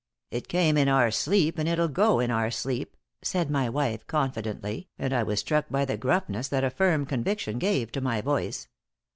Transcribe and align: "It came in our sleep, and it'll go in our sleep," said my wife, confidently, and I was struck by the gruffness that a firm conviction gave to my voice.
"It 0.31 0.47
came 0.47 0.77
in 0.77 0.87
our 0.89 1.11
sleep, 1.11 1.59
and 1.59 1.69
it'll 1.69 1.87
go 1.87 2.19
in 2.19 2.31
our 2.31 2.49
sleep," 2.49 2.97
said 3.21 3.51
my 3.51 3.69
wife, 3.69 4.07
confidently, 4.07 4.87
and 4.97 5.13
I 5.13 5.21
was 5.21 5.39
struck 5.41 5.69
by 5.69 5.85
the 5.85 5.95
gruffness 5.95 6.47
that 6.47 6.63
a 6.63 6.71
firm 6.71 7.05
conviction 7.05 7.59
gave 7.59 7.91
to 7.91 8.01
my 8.01 8.19
voice. 8.21 8.67